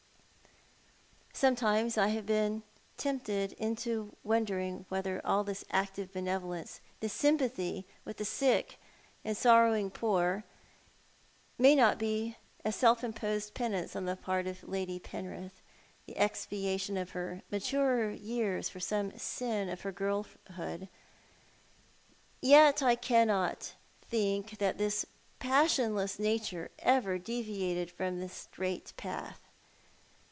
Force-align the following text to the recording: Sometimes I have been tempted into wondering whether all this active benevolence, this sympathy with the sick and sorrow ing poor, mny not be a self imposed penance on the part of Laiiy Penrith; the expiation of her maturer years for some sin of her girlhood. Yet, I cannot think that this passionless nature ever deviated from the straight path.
Sometimes 1.33 1.97
I 1.97 2.09
have 2.09 2.27
been 2.27 2.61
tempted 2.97 3.53
into 3.53 4.15
wondering 4.23 4.85
whether 4.89 5.19
all 5.25 5.43
this 5.43 5.65
active 5.71 6.11
benevolence, 6.13 6.81
this 6.99 7.13
sympathy 7.13 7.87
with 8.05 8.17
the 8.17 8.25
sick 8.25 8.77
and 9.25 9.35
sorrow 9.35 9.73
ing 9.75 9.89
poor, 9.89 10.43
mny 11.59 11.75
not 11.75 11.97
be 11.97 12.37
a 12.63 12.71
self 12.71 13.03
imposed 13.03 13.55
penance 13.55 13.95
on 13.95 14.05
the 14.05 14.15
part 14.15 14.45
of 14.45 14.61
Laiiy 14.61 15.01
Penrith; 15.01 15.63
the 16.05 16.15
expiation 16.15 16.95
of 16.95 17.11
her 17.11 17.41
maturer 17.49 18.11
years 18.11 18.69
for 18.69 18.79
some 18.81 19.17
sin 19.17 19.67
of 19.67 19.81
her 19.81 19.91
girlhood. 19.91 20.89
Yet, 22.39 22.83
I 22.83 22.93
cannot 22.93 23.73
think 24.01 24.59
that 24.59 24.77
this 24.77 25.07
passionless 25.39 26.19
nature 26.19 26.69
ever 26.79 27.17
deviated 27.17 27.89
from 27.89 28.19
the 28.19 28.29
straight 28.29 28.93
path. 28.95 29.39